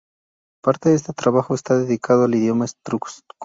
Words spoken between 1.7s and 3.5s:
dedicado al idioma etrusco.